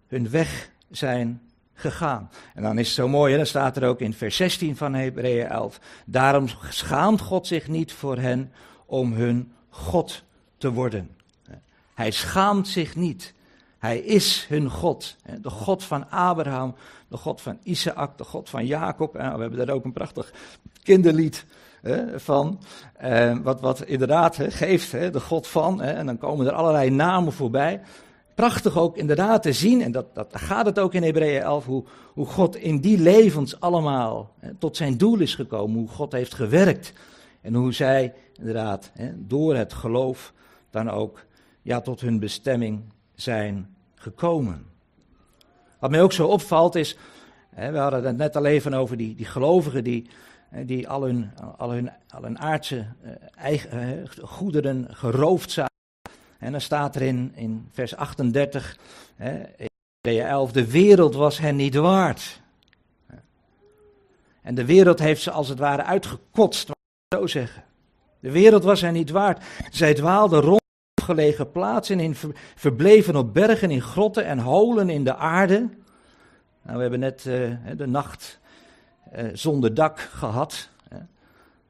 [0.08, 1.40] hun weg zijn
[1.74, 2.30] gegaan.
[2.54, 3.36] En dan is het zo mooi, hè?
[3.36, 5.80] dan staat er ook in vers 16 van Hebreeën 11.
[6.06, 8.52] Daarom schaamt God zich niet voor hen
[8.86, 10.22] om hun God
[10.56, 11.10] te worden.
[11.94, 13.34] Hij schaamt zich niet.
[13.78, 15.16] Hij is hun God.
[15.42, 16.74] De God van Abraham,
[17.08, 19.12] de God van Isaac, de God van Jacob.
[19.12, 20.32] we hebben daar ook een prachtig
[20.82, 21.46] kinderlied
[22.16, 22.60] van.
[22.96, 25.82] Eh, wat, wat inderdaad geeft, de God van.
[25.82, 27.80] en dan komen er allerlei namen voorbij
[28.38, 31.84] prachtig ook inderdaad te zien, en dat, dat gaat het ook in Hebreeën 11, hoe,
[32.14, 36.34] hoe God in die levens allemaal hè, tot zijn doel is gekomen, hoe God heeft
[36.34, 36.92] gewerkt.
[37.40, 40.32] En hoe zij inderdaad hè, door het geloof
[40.70, 41.24] dan ook
[41.62, 42.80] ja, tot hun bestemming
[43.14, 44.66] zijn gekomen.
[45.78, 46.96] Wat mij ook zo opvalt is,
[47.54, 50.06] hè, we hadden het net al even over die, die gelovigen die,
[50.64, 52.86] die al hun, al hun, al hun aardse
[53.36, 53.60] eh,
[54.22, 55.67] goederen geroofd zagen
[56.38, 58.78] en dan staat er in, in vers 38,
[59.16, 59.42] hè,
[60.00, 62.40] in 11, de wereld was hen niet waard.
[64.42, 66.70] En de wereld heeft ze als het ware uitgekotst,
[67.14, 67.64] zo zeggen.
[68.20, 69.44] De wereld was hen niet waard.
[69.70, 70.62] Zij dwaalden rond
[71.02, 72.16] gelegen plaatsen, in,
[72.54, 75.68] verbleven op bergen, in grotten en holen in de aarde.
[76.62, 78.38] Nou, we hebben net uh, de nacht
[79.16, 80.68] uh, zonder dak gehad.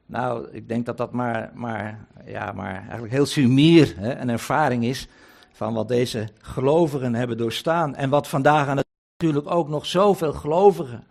[0.09, 4.85] Nou, ik denk dat dat maar, maar, ja, maar eigenlijk heel sumier hè, een ervaring
[4.85, 5.07] is
[5.51, 7.95] van wat deze gelovigen hebben doorstaan.
[7.95, 11.03] En wat vandaag aan het natuurlijk ook nog zoveel gelovigen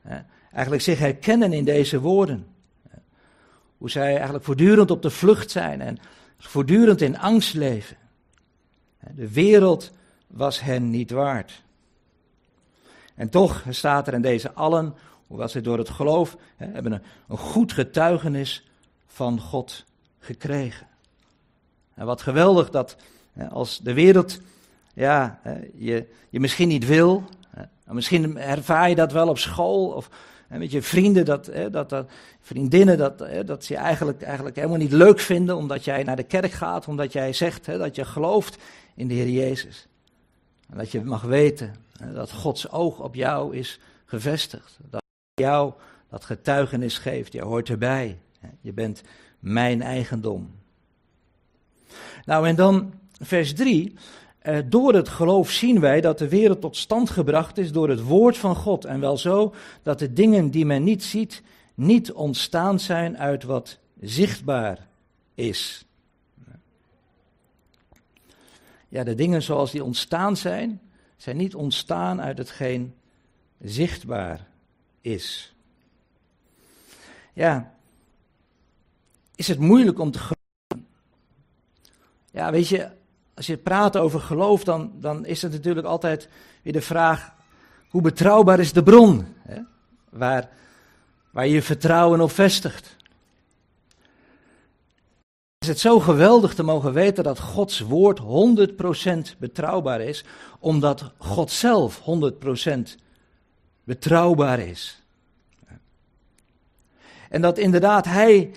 [0.00, 0.18] hè,
[0.52, 2.46] eigenlijk zich herkennen in deze woorden.
[3.78, 5.98] Hoe zij eigenlijk voortdurend op de vlucht zijn en
[6.38, 7.96] voortdurend in angst leven.
[9.14, 9.92] De wereld
[10.26, 11.62] was hen niet waard.
[13.14, 14.94] En toch staat er in deze allen
[15.28, 18.68] hoewel ze door het geloof hè, hebben een, een goed getuigenis
[19.06, 19.84] van God
[20.18, 20.86] gekregen.
[21.94, 22.96] En wat geweldig dat
[23.32, 24.40] hè, als de wereld
[24.94, 25.40] ja,
[25.74, 30.10] je, je misschien niet wil, hè, misschien ervaar je dat wel op school of
[30.48, 32.10] met je vrienden, dat, dat, dat,
[32.40, 36.22] vriendinnen, dat, dat ze je eigenlijk, eigenlijk helemaal niet leuk vinden omdat jij naar de
[36.22, 38.58] kerk gaat, omdat jij zegt dat je gelooft
[38.94, 39.86] in de Heer Jezus.
[40.70, 41.74] En dat je mag weten
[42.14, 44.78] dat Gods oog op jou is gevestigd.
[44.90, 45.02] Dat
[45.38, 45.72] jou
[46.10, 47.32] dat getuigenis geeft.
[47.32, 48.18] Je hoort erbij.
[48.60, 49.02] Je bent
[49.38, 50.50] mijn eigendom.
[52.24, 53.94] Nou, en dan vers 3.
[54.38, 58.02] Eh, door het geloof zien wij dat de wereld tot stand gebracht is door het
[58.02, 58.84] woord van God.
[58.84, 61.42] En wel zo dat de dingen die men niet ziet,
[61.74, 64.86] niet ontstaan zijn uit wat zichtbaar
[65.34, 65.84] is.
[68.88, 70.80] Ja, de dingen zoals die ontstaan zijn,
[71.16, 72.94] zijn niet ontstaan uit hetgeen
[73.60, 74.46] zichtbaar
[75.00, 75.54] is.
[77.32, 77.74] Ja,
[79.34, 80.88] is het moeilijk om te geloven?
[82.30, 82.90] Ja, weet je,
[83.34, 86.28] als je praat over geloof, dan, dan is het natuurlijk altijd
[86.62, 87.34] weer de vraag:
[87.88, 89.26] hoe betrouwbaar is de bron?
[89.42, 89.60] Hè?
[90.10, 90.48] Waar,
[91.30, 92.96] waar je vertrouwen op vestigt.
[95.58, 98.20] Is het zo geweldig te mogen weten dat Gods woord
[99.34, 100.24] 100% betrouwbaar is,
[100.58, 102.02] omdat God zelf 100%
[103.88, 105.02] betrouwbaar is.
[107.28, 108.50] En dat inderdaad Hij,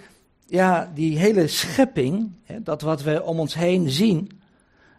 [0.46, 4.41] ja, die hele schepping, dat wat we om ons heen zien,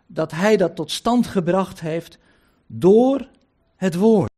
[0.06, 2.18] dat Hij dat tot stand gebracht heeft
[2.66, 3.28] door
[3.76, 4.30] het woord.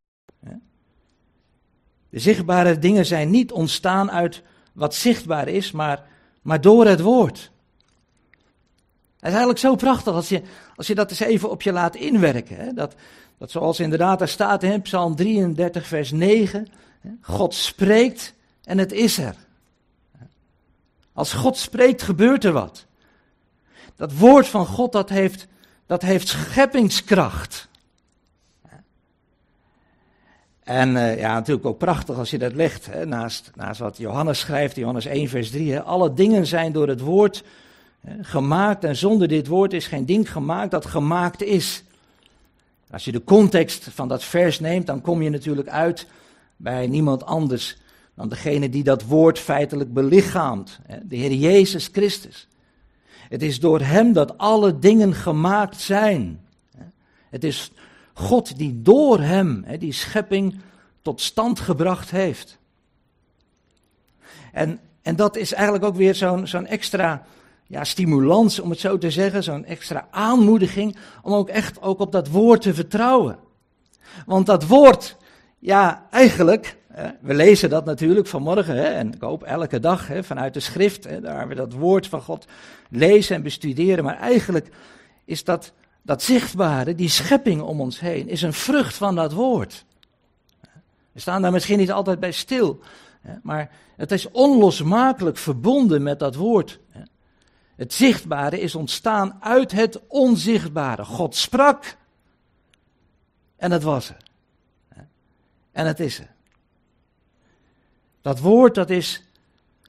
[2.08, 6.06] De zichtbare dingen zijn niet ontstaan uit wat zichtbaar is, maar,
[6.42, 7.50] maar door het woord.
[9.24, 10.42] Is eigenlijk zo prachtig als je,
[10.76, 12.56] als je dat eens even op je laat inwerken.
[12.56, 12.72] Hè?
[12.72, 12.94] Dat,
[13.38, 16.68] dat zoals inderdaad er staat in Psalm 33, vers 9.
[17.20, 18.34] God spreekt
[18.64, 19.34] en het is er.
[21.12, 22.86] Als God spreekt, gebeurt er wat.
[23.96, 25.46] Dat woord van God, dat heeft,
[25.86, 27.68] dat heeft scheppingskracht.
[30.62, 34.38] En uh, ja, natuurlijk ook prachtig als je dat legt, hè, naast, naast wat Johannes
[34.38, 35.72] schrijft, Johannes 1, vers 3.
[35.72, 37.44] Hè, alle dingen zijn door het woord
[38.20, 41.82] gemaakt en zonder dit woord is geen ding gemaakt dat gemaakt is.
[42.90, 46.06] Als je de context van dat vers neemt, dan kom je natuurlijk uit
[46.56, 47.76] bij niemand anders
[48.14, 52.48] dan degene die dat woord feitelijk belichaamt, de Heer Jezus Christus.
[53.28, 56.40] Het is door Hem dat alle dingen gemaakt zijn.
[57.30, 57.72] Het is
[58.12, 60.60] God die door Hem die schepping
[61.02, 62.58] tot stand gebracht heeft.
[64.52, 67.26] En, en dat is eigenlijk ook weer zo'n zo'n extra
[67.66, 72.12] ja, stimulans, om het zo te zeggen, zo'n extra aanmoediging om ook echt ook op
[72.12, 73.38] dat woord te vertrouwen.
[74.26, 75.16] Want dat woord,
[75.58, 76.76] ja, eigenlijk,
[77.20, 81.48] we lezen dat natuurlijk vanmorgen, en ik hoop elke dag vanuit de schrift, hè, daar
[81.48, 82.46] we dat woord van God
[82.90, 84.68] lezen en bestuderen, maar eigenlijk
[85.24, 85.72] is dat,
[86.02, 89.84] dat zichtbare, die schepping om ons heen, is een vrucht van dat woord.
[91.12, 92.78] We staan daar misschien niet altijd bij stil,
[93.42, 96.80] maar het is onlosmakelijk verbonden met dat woord.
[97.76, 101.04] Het zichtbare is ontstaan uit het onzichtbare.
[101.04, 101.96] God sprak
[103.56, 104.16] en het was er.
[105.72, 106.34] En het is er.
[108.20, 109.24] Dat woord dat is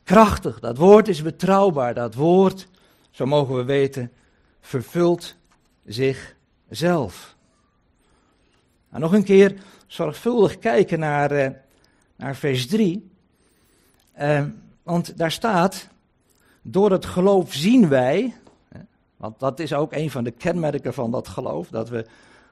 [0.03, 2.67] krachtig, dat woord is betrouwbaar, dat woord,
[3.11, 4.11] zo mogen we weten,
[4.61, 5.35] vervult
[5.85, 7.35] zichzelf.
[8.89, 9.55] Nou, nog een keer
[9.87, 11.47] zorgvuldig kijken naar, uh,
[12.15, 13.09] naar vers 3.
[14.17, 14.45] Uh, eh,
[14.83, 15.87] want daar staat,
[16.67, 18.33] door het geloof zien wij,
[19.17, 22.05] want dat is ook een van de kenmerken van dat geloof, dat we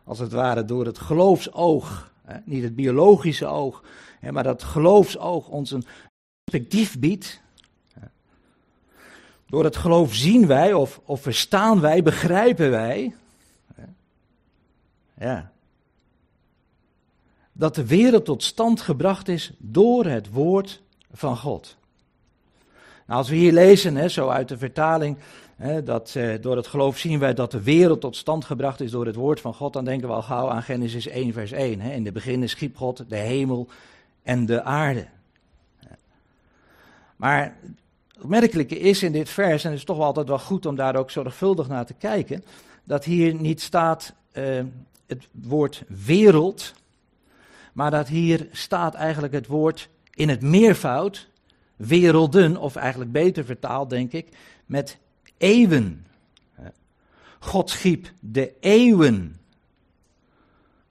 [0.04, 2.12] als het ware door het geloofsoog,
[2.46, 3.84] niet het biologische oog,
[4.32, 5.86] maar dat geloofsoog ons een
[6.44, 7.42] perspectief biedt.
[9.48, 13.16] Door het geloof zien wij, of, of verstaan wij, begrijpen wij,
[15.18, 15.52] ja,
[17.52, 21.78] dat de wereld tot stand gebracht is door het woord van God.
[23.14, 25.18] Nou, als we hier lezen, hè, zo uit de vertaling,
[25.56, 28.92] hè, dat eh, door het geloof zien wij dat de wereld tot stand gebracht is
[28.92, 31.80] door het woord van God, dan denken we al gauw aan Genesis 1, vers 1.
[31.80, 31.92] Hè.
[31.92, 33.68] In de beginnen schiep God de hemel
[34.24, 35.08] en de aarde.
[37.16, 37.58] Maar
[38.14, 40.96] het opmerkelijke is in dit vers, en het is toch altijd wel goed om daar
[40.96, 42.44] ook zorgvuldig naar te kijken,
[42.84, 44.44] dat hier niet staat uh,
[45.06, 46.74] het woord wereld,
[47.74, 51.32] maar dat hier staat eigenlijk het woord in het meervoud,
[51.88, 54.28] werelden, of eigenlijk beter vertaald denk ik,
[54.66, 54.98] met
[55.38, 56.06] eeuwen.
[57.40, 59.38] God schiep de eeuwen.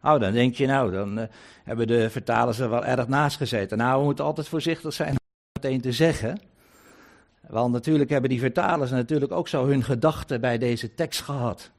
[0.02, 1.24] Nou, dan denk je, nou, dan uh,
[1.64, 3.78] hebben de vertalers er wel erg naast gezeten.
[3.78, 5.16] Nou, we moeten altijd voorzichtig zijn om
[5.52, 6.38] meteen te zeggen.
[7.48, 11.70] Want natuurlijk hebben die vertalers natuurlijk ook zo hun gedachten bij deze tekst gehad.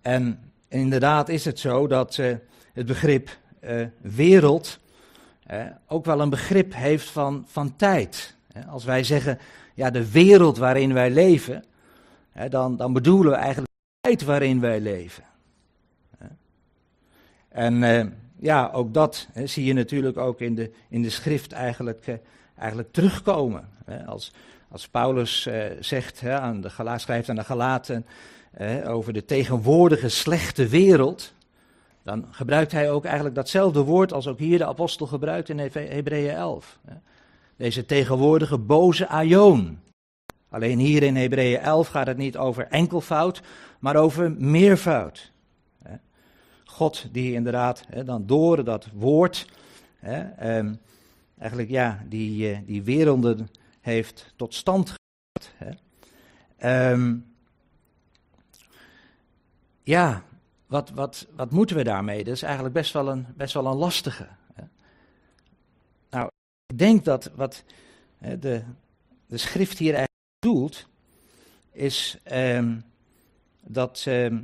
[0.00, 2.36] En inderdaad is het zo dat uh,
[2.72, 4.78] het begrip uh, wereld
[5.86, 8.36] ook wel een begrip heeft van, van tijd.
[8.68, 9.38] Als wij zeggen,
[9.74, 11.64] ja, de wereld waarin wij leven,
[12.48, 15.24] dan, dan bedoelen we eigenlijk de tijd waarin wij leven.
[17.50, 18.04] En uh,
[18.36, 22.14] ja, ook dat zie je natuurlijk ook in de, in de schrift eigenlijk, eh,
[22.58, 23.68] eigenlijk terugkomen.
[24.06, 24.32] Als,
[24.68, 28.06] als Paulus eh, zegt, aan de, schrijft aan de Galaten
[28.86, 31.32] over de tegenwoordige slechte wereld,
[32.10, 36.34] dan gebruikt hij ook eigenlijk datzelfde woord als ook hier de apostel gebruikt in Hebreeën
[36.34, 36.78] 11.
[37.56, 39.78] Deze tegenwoordige boze aion.
[40.48, 43.42] Alleen hier in Hebreeën 11 gaat het niet over enkelvoud,
[43.78, 45.32] maar over meervoud.
[46.64, 49.46] God die inderdaad dan door dat woord
[50.00, 50.74] ehm,
[51.38, 53.48] eigenlijk ja, die, eh, die werelden
[53.80, 55.78] heeft tot stand gebracht.
[56.56, 57.16] Ehm,
[59.82, 60.22] ja,
[60.70, 62.24] wat, wat, wat moeten we daarmee?
[62.24, 64.28] Dat is eigenlijk best wel een, best wel een lastige.
[66.10, 66.28] Nou,
[66.66, 67.64] ik denk dat wat
[68.18, 68.62] de,
[69.26, 70.86] de schrift hier eigenlijk doelt,
[71.72, 72.78] is ehm,
[73.60, 74.38] dat, ehm,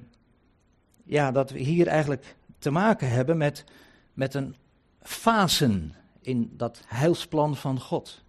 [1.04, 3.64] ja, dat we hier eigenlijk te maken hebben met,
[4.12, 4.56] met een
[5.02, 8.24] fasen in dat heilsplan van God.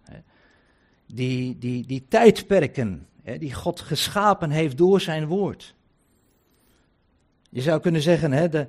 [1.06, 5.74] Die, die, die tijdperken die God geschapen heeft door zijn woord.
[7.48, 8.66] Je zou kunnen zeggen, hè, de,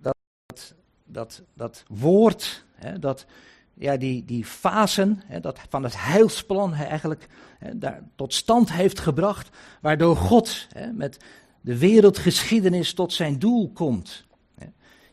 [0.00, 3.26] dat, dat, dat woord, hè, dat,
[3.74, 7.26] ja, die, die fasen hè, dat van het heilsplan eigenlijk
[7.58, 11.18] hè, daar tot stand heeft gebracht, waardoor God hè, met
[11.60, 14.24] de wereldgeschiedenis tot zijn doel komt.
[14.54, 14.64] Hè.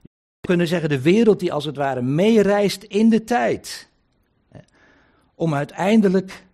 [0.02, 3.90] Je kunnen zeggen, de wereld die als het ware meereist in de tijd,
[4.50, 4.60] hè,
[5.36, 6.46] om uiteindelijk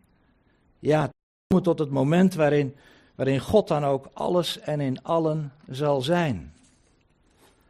[0.80, 1.14] ja, te
[1.48, 2.76] komen tot het moment waarin
[3.18, 6.54] waarin God dan ook alles en in allen zal zijn.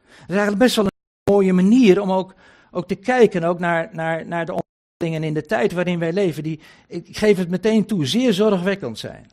[0.07, 2.33] Dat is eigenlijk best wel een mooie manier om ook,
[2.71, 6.43] ook te kijken ook naar, naar, naar de ontwikkelingen in de tijd waarin wij leven,
[6.43, 9.29] die, ik geef het meteen toe, zeer zorgwekkend zijn.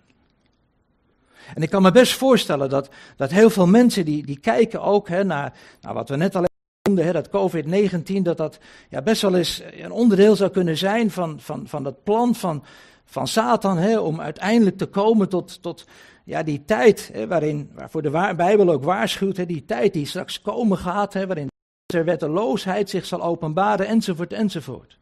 [1.55, 5.09] En ik kan me best voorstellen dat, dat heel veel mensen die, die kijken ook
[5.09, 6.45] hè, naar, wat we net al
[6.89, 11.41] noemden, dat COVID-19, dat dat ja, best wel eens een onderdeel zou kunnen zijn van,
[11.41, 12.65] van, van dat plan van,
[13.05, 15.85] van Satan, hè, om uiteindelijk te komen tot, tot
[16.25, 20.41] ja, die tijd hè, waarin, waarvoor de Bijbel ook waarschuwt, hè, die tijd die straks
[20.41, 21.49] komen gaat, hè, waarin
[21.87, 24.99] de wetteloosheid zich zal openbaren, enzovoort, enzovoort.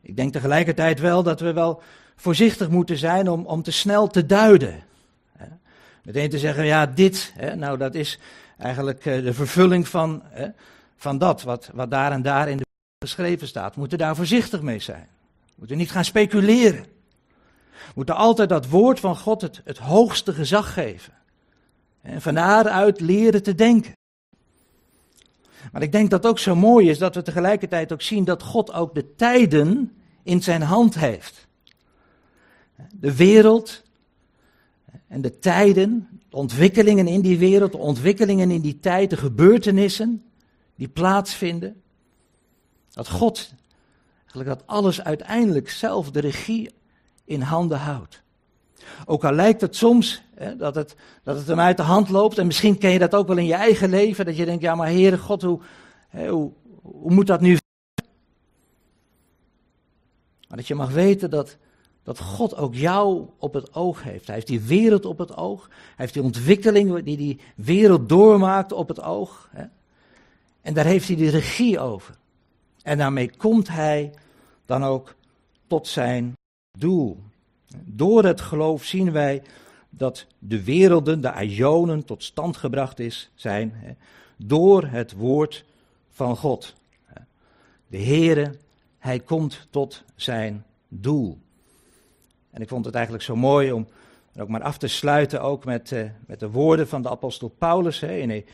[0.00, 1.82] Ik denk tegelijkertijd wel dat we wel
[2.16, 4.82] voorzichtig moeten zijn om, om te snel te duiden.
[5.36, 5.46] Hè.
[6.02, 8.18] Meteen te zeggen, ja, dit, hè, nou dat is
[8.58, 10.48] eigenlijk eh, de vervulling van, hè,
[10.96, 12.64] van dat wat, wat daar en daar in de
[12.98, 13.74] geschreven staat.
[13.74, 15.08] We moeten daar voorzichtig mee zijn.
[15.60, 16.82] Moeten niet gaan speculeren.
[17.70, 21.12] We moeten altijd dat woord van God het, het hoogste gezag geven.
[22.02, 23.92] En van daaruit leren te denken.
[25.72, 28.42] Maar ik denk dat het ook zo mooi is dat we tegelijkertijd ook zien dat
[28.42, 29.92] God ook de tijden
[30.22, 31.46] in zijn hand heeft.
[32.92, 33.82] De wereld
[35.08, 40.24] en de tijden, de ontwikkelingen in die wereld, de ontwikkelingen in die tijd, de gebeurtenissen
[40.74, 41.82] die plaatsvinden.
[42.90, 43.52] Dat God
[44.32, 46.70] dat alles uiteindelijk zelf de regie
[47.24, 48.22] in handen houdt.
[49.04, 52.38] Ook al lijkt het soms hè, dat, het, dat het hem uit de hand loopt,
[52.38, 54.74] en misschien ken je dat ook wel in je eigen leven, dat je denkt, ja
[54.74, 55.60] maar Heere God, hoe,
[56.08, 57.58] hè, hoe, moet dat nu?
[60.48, 61.56] Maar dat je mag weten dat,
[62.02, 64.26] dat God ook jou op het oog heeft.
[64.26, 65.66] Hij heeft die wereld op het oog.
[65.68, 69.48] Hij heeft die ontwikkeling die die wereld doormaakt op het oog.
[69.50, 69.64] Hè.
[70.60, 72.18] En daar heeft hij de regie over.
[72.82, 74.12] En daarmee komt hij
[74.66, 75.14] dan ook
[75.66, 76.32] tot zijn
[76.78, 77.18] doel.
[77.84, 79.42] Door het geloof zien wij
[79.90, 83.96] dat de werelden, de aionen, tot stand gebracht is, zijn
[84.36, 85.64] door het woord
[86.10, 86.74] van God.
[87.86, 88.54] De Heere,
[88.98, 91.38] hij komt tot zijn doel.
[92.50, 93.86] En ik vond het eigenlijk zo mooi om
[94.38, 98.00] ook maar af te sluiten ook met, uh, met de woorden van de apostel Paulus
[98.00, 98.44] hè, in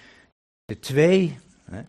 [0.64, 1.80] de 2, hè,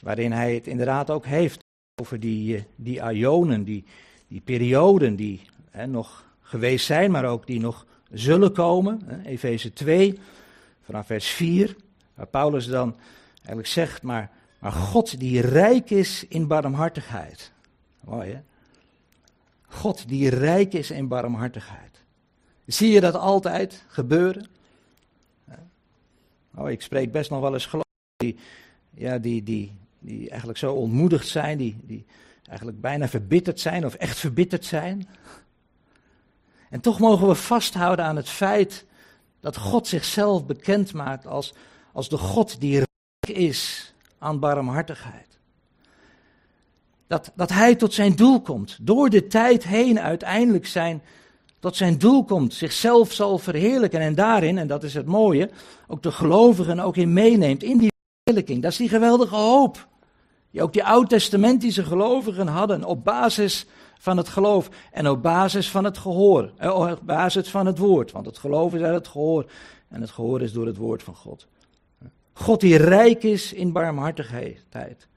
[0.00, 1.61] waarin hij het inderdaad ook heeft
[2.00, 3.84] over die, eh, die aionen, die,
[4.28, 9.22] die perioden die hè, nog geweest zijn, maar ook die nog zullen komen.
[9.24, 10.18] Efeze 2,
[10.82, 11.76] vanaf vers 4,
[12.14, 12.96] waar Paulus dan
[13.36, 17.52] eigenlijk zegt, maar, maar God die rijk is in barmhartigheid.
[18.00, 18.40] Mooi hè?
[19.66, 22.02] God die rijk is in barmhartigheid.
[22.66, 24.46] Zie je dat altijd gebeuren?
[26.54, 27.84] Oh, ik spreek best nog wel eens geloof
[28.16, 28.36] die,
[28.94, 29.72] ja, die, die,
[30.02, 32.04] die eigenlijk zo ontmoedigd zijn, die, die
[32.48, 35.08] eigenlijk bijna verbitterd zijn of echt verbitterd zijn.
[36.70, 38.84] En toch mogen we vasthouden aan het feit
[39.40, 41.54] dat God zichzelf bekend maakt als,
[41.92, 45.38] als de God die rijk is aan barmhartigheid.
[47.06, 51.02] Dat, dat hij tot zijn doel komt, door de tijd heen uiteindelijk zijn,
[51.58, 55.50] tot zijn doel komt, zichzelf zal verheerlijken en daarin, en dat is het mooie,
[55.86, 57.92] ook de gelovigen ook in meeneemt in die
[58.24, 58.62] verheerlijking.
[58.62, 59.88] Dat is die geweldige hoop.
[60.52, 63.66] Die ook die oud-testamentische gelovigen hadden op basis
[63.98, 66.52] van het geloof en op basis van het gehoor.
[66.56, 68.12] Eh, op basis van het woord.
[68.12, 69.50] Want het geloof is uit het gehoor
[69.88, 71.46] en het gehoor is door het woord van God.
[72.32, 75.08] God die rijk is in barmhartigheid.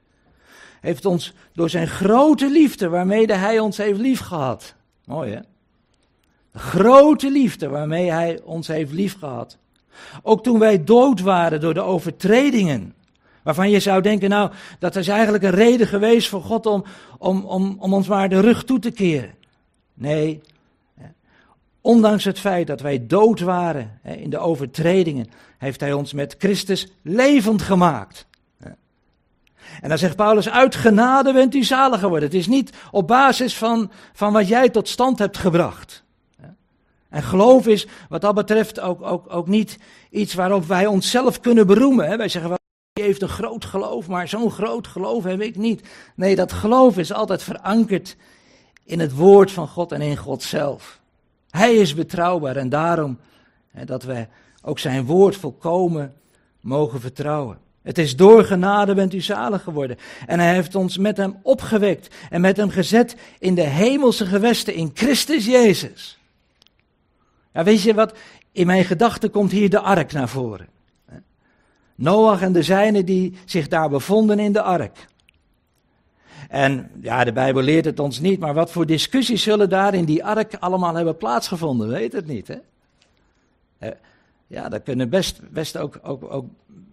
[0.82, 4.76] Heeft ons door zijn grote liefde waarmee hij ons heeft liefgehad.
[5.06, 5.40] Mooi hè?
[6.52, 9.58] De grote liefde waarmee hij ons heeft liefgehad.
[10.22, 12.94] Ook toen wij dood waren door de overtredingen.
[13.46, 16.84] Waarvan je zou denken, nou, dat is eigenlijk een reden geweest voor God om,
[17.18, 19.34] om, om, om ons maar de rug toe te keren.
[19.94, 20.42] Nee,
[21.82, 25.28] ondanks het feit dat wij dood waren in de overtredingen,
[25.58, 28.28] heeft Hij ons met Christus levend gemaakt.
[29.82, 32.30] En dan zegt Paulus, uit genade bent u zalig geworden.
[32.30, 36.04] Het is niet op basis van, van wat jij tot stand hebt gebracht.
[37.10, 39.80] En geloof is wat dat betreft ook, ook, ook niet
[40.10, 42.18] iets waarop wij onszelf kunnen beroemen.
[42.18, 42.58] Wij zeggen
[43.04, 45.88] heeft een groot geloof, maar zo'n groot geloof heb ik niet.
[46.16, 48.16] Nee, dat geloof is altijd verankerd
[48.84, 51.00] in het woord van God en in God zelf.
[51.50, 53.20] Hij is betrouwbaar en daarom
[53.72, 54.30] hè, dat wij
[54.62, 56.14] ook zijn woord volkomen
[56.60, 57.58] mogen vertrouwen.
[57.82, 59.98] Het is door genade bent u zalig geworden.
[60.26, 64.74] En hij heeft ons met hem opgewekt en met hem gezet in de hemelse gewesten
[64.74, 66.20] in Christus Jezus.
[67.54, 68.18] Ja, weet je wat?
[68.52, 70.74] In mijn gedachten komt hier de ark naar voren.
[71.96, 75.08] Noach en de zijnen die zich daar bevonden in de ark.
[76.50, 80.06] En ja, de Bijbel leert het ons niet, maar wat voor discussies zullen daar in
[80.06, 82.48] die ark allemaal hebben plaatsgevonden, weet het niet.
[82.48, 82.58] Hè?
[83.78, 83.90] Eh,
[84.48, 86.46] ja, dat kunnen best, best ook, ook, ook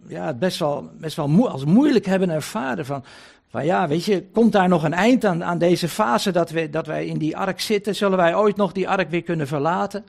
[0.07, 3.03] ja, best wel, best wel als moeilijk hebben ervaren van,
[3.49, 6.69] van ja, weet je, komt daar nog een eind aan, aan deze fase dat, we,
[6.69, 7.95] dat wij in die ark zitten?
[7.95, 10.05] Zullen wij ooit nog die ark weer kunnen verlaten?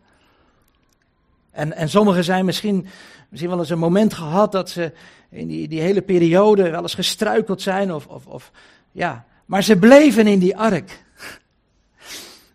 [1.51, 2.86] En, en sommigen zijn misschien,
[3.35, 4.93] misschien wel eens een moment gehad dat ze
[5.30, 7.93] in die, die hele periode wel eens gestruikeld zijn.
[7.93, 8.51] Of, of, of,
[8.93, 9.24] ja.
[9.45, 11.05] Maar ze bleven in die ark.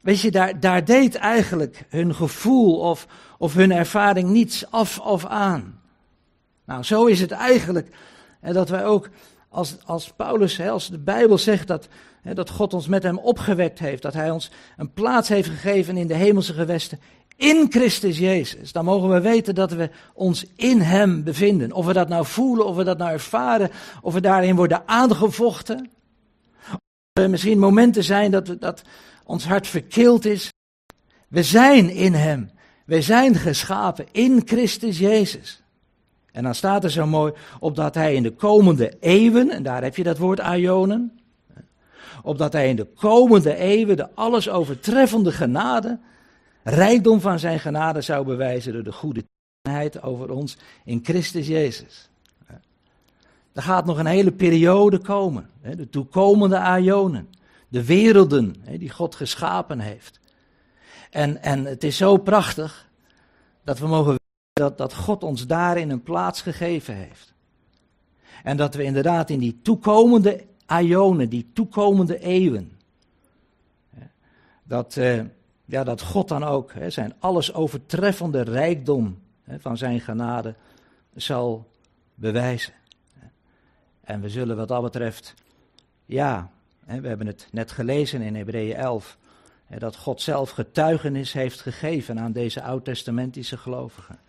[0.02, 3.08] Weet je, daar, daar deed eigenlijk hun gevoel of,
[3.38, 5.80] of hun ervaring niets af of aan.
[6.66, 7.90] Nou, zo is het eigenlijk
[8.40, 9.10] hè, dat wij ook,
[9.50, 11.88] als, als Paulus, hè, als de Bijbel zegt dat,
[12.22, 15.98] hè, dat God ons met hem opgewekt heeft, dat hij ons een plaats heeft gegeven
[15.98, 17.00] in de hemelse gewesten,
[17.40, 21.72] in Christus Jezus, dan mogen we weten dat we ons in Hem bevinden.
[21.72, 23.70] Of we dat nou voelen, of we dat nou ervaren,
[24.02, 25.90] of we daarin worden aangevochten.
[26.72, 26.78] Of
[27.14, 28.82] er misschien momenten zijn dat, we, dat
[29.24, 30.50] ons hart verkeeld is.
[31.28, 32.52] We zijn in Hem.
[32.86, 35.64] We zijn geschapen in Christus Jezus.
[36.32, 39.96] En dan staat er zo mooi, opdat Hij in de komende eeuwen, en daar heb
[39.96, 41.20] je dat woord aionen,
[42.24, 46.00] opdat Hij in de komende eeuwen de alles overtreffende genade
[46.70, 49.24] rijkdom van zijn genade zou bewijzen door de goede
[50.02, 52.10] over ons in Christus Jezus.
[53.54, 57.30] Er gaat nog een hele periode komen, de toekomende aionen,
[57.68, 60.20] de werelden die God geschapen heeft.
[61.10, 62.90] En, en het is zo prachtig
[63.64, 64.16] dat we mogen
[64.54, 67.34] dat, dat God ons daarin een plaats gegeven heeft.
[68.44, 72.72] En dat we inderdaad in die toekomende aionen, die toekomende eeuwen,
[74.64, 75.22] dat, eh,
[75.70, 80.56] ja, dat God dan ook hè, zijn alles overtreffende rijkdom hè, van zijn genade
[81.16, 81.68] zal
[82.16, 82.74] bewijzen.
[84.02, 85.34] En we zullen wat dat betreft,
[86.06, 86.52] ja,
[86.86, 89.18] hè, we hebben het net gelezen in Hebreeën 11,
[89.66, 94.20] hè, dat God zelf getuigenis heeft gegeven aan deze oud-testamentische gelovigen.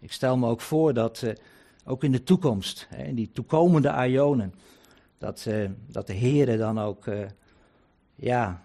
[0.00, 1.32] Ik stel me ook voor dat uh,
[1.84, 4.54] ook in de toekomst, hè, in die toekomende aionen,
[5.18, 7.26] dat, uh, dat de Heer dan ook, uh,
[8.14, 8.62] ja,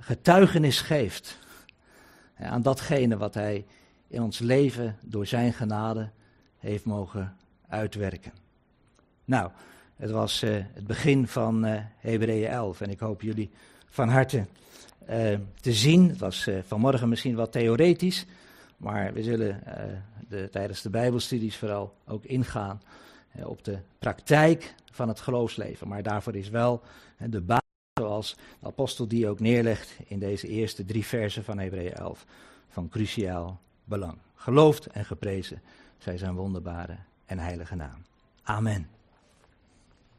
[0.00, 1.44] getuigenis geeft
[2.38, 3.64] aan datgene wat Hij
[4.08, 6.10] in ons leven door Zijn genade
[6.58, 7.36] heeft mogen
[7.68, 8.32] uitwerken.
[9.24, 9.50] Nou,
[9.96, 13.50] het was uh, het begin van uh, Hebreeën 11 en ik hoop jullie
[13.88, 14.44] van harte
[15.10, 16.08] uh, te zien.
[16.08, 18.26] Het was vanmorgen misschien wat theoretisch,
[18.76, 19.62] maar we zullen
[20.28, 22.82] de, tijdens de Bijbelstudies vooral ook ingaan
[23.44, 25.88] op de praktijk van het geloofsleven.
[25.88, 26.82] Maar daarvoor is wel
[27.18, 27.65] de basis
[28.22, 32.26] zoals de apostel die ook neerlegt in deze eerste drie versen van Hebreeën 11,
[32.68, 34.18] van cruciaal belang.
[34.34, 35.62] Geloofd en geprezen
[35.98, 36.96] zij zijn wonderbare
[37.26, 38.02] en heilige naam.
[38.42, 38.95] Amen.